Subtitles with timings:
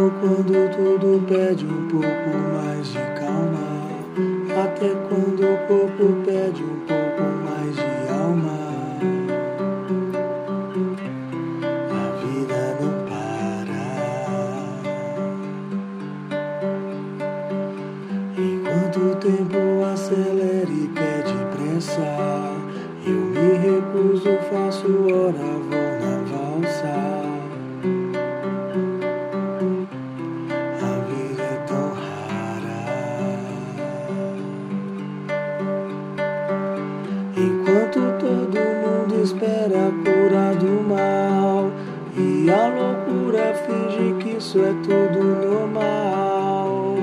[0.00, 3.68] Mesmo quando tudo pede um pouco mais de calma,
[4.64, 8.56] até quando o corpo pede um pouco mais de alma.
[11.90, 13.82] A vida não para.
[18.38, 19.60] Enquanto o tempo
[19.92, 22.08] acelera e pede pressa,
[23.06, 25.69] eu me recuso, faço hora,
[39.22, 41.70] espera a cura do mal
[42.16, 46.96] e a loucura finge que isso é tudo normal.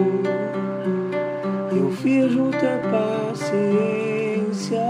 [1.71, 4.81] Eu finjo ter paciência.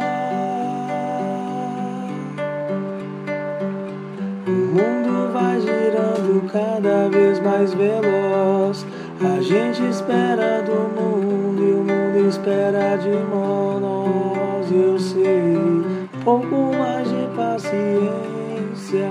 [4.48, 8.86] O mundo vai girando cada vez mais veloz.
[9.20, 14.72] A gente espera do mundo e o mundo espera de nós.
[14.72, 15.58] Eu sei,
[16.24, 16.97] pouco mais
[17.68, 19.10] paciência.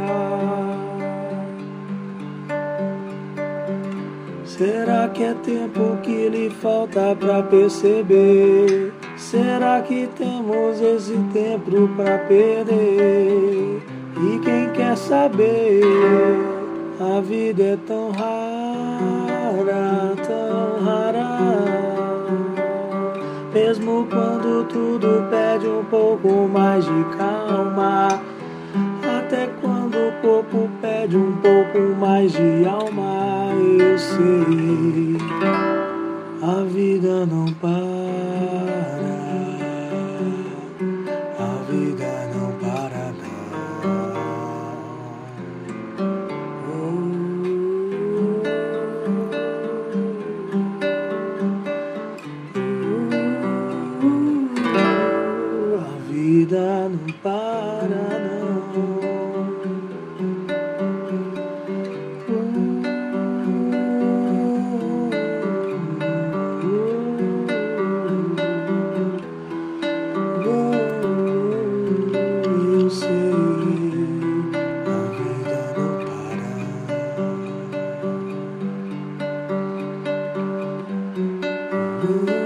[4.44, 8.92] Será que é tempo que lhe falta pra perceber?
[9.16, 13.82] Será que temos esse tempo pra perder?
[14.16, 15.82] E quem quer saber?
[16.98, 21.36] A vida é tão rara, tão rara.
[23.52, 27.95] Mesmo quando tudo pede um pouco mais de calma.
[31.06, 35.17] Pede um pouco mais de alma, eu sei,
[36.42, 37.70] a vida não para,
[41.39, 43.36] a vida não para não.
[55.78, 55.80] A
[56.11, 58.15] vida não para.
[82.05, 82.45] Ooh.